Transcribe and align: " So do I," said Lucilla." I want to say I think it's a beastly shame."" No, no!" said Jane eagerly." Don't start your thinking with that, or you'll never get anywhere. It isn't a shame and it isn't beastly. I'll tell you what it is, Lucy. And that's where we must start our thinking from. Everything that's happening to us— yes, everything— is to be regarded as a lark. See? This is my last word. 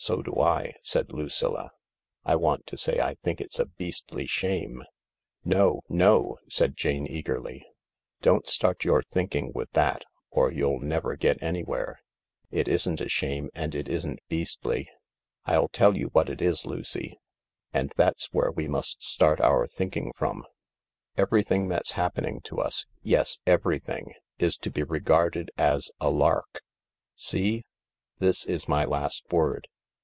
" - -
So 0.10 0.22
do 0.22 0.40
I," 0.40 0.72
said 0.82 1.12
Lucilla." 1.12 1.72
I 2.24 2.34
want 2.34 2.66
to 2.68 2.78
say 2.78 2.98
I 3.00 3.12
think 3.14 3.38
it's 3.38 3.58
a 3.58 3.66
beastly 3.66 4.24
shame."" 4.26 4.82
No, 5.54 5.82
no!" 5.90 6.38
said 6.48 6.74
Jane 6.74 7.06
eagerly." 7.06 7.66
Don't 8.22 8.46
start 8.46 8.82
your 8.82 9.02
thinking 9.02 9.52
with 9.54 9.70
that, 9.72 10.06
or 10.30 10.50
you'll 10.50 10.80
never 10.80 11.16
get 11.16 11.40
anywhere. 11.42 12.00
It 12.50 12.66
isn't 12.66 13.02
a 13.02 13.10
shame 13.10 13.50
and 13.54 13.74
it 13.74 13.90
isn't 13.90 14.20
beastly. 14.26 14.88
I'll 15.44 15.68
tell 15.68 15.98
you 15.98 16.06
what 16.06 16.30
it 16.30 16.40
is, 16.40 16.64
Lucy. 16.64 17.20
And 17.74 17.92
that's 17.98 18.32
where 18.32 18.50
we 18.50 18.66
must 18.68 19.02
start 19.02 19.38
our 19.42 19.66
thinking 19.66 20.14
from. 20.16 20.46
Everything 21.18 21.68
that's 21.68 21.92
happening 21.92 22.40
to 22.44 22.58
us— 22.58 22.86
yes, 23.02 23.40
everything— 23.46 24.14
is 24.38 24.56
to 24.56 24.70
be 24.70 24.82
regarded 24.82 25.50
as 25.58 25.90
a 26.00 26.08
lark. 26.08 26.62
See? 27.16 27.66
This 28.18 28.46
is 28.46 28.66
my 28.66 28.86
last 28.86 29.30
word. 29.30 29.68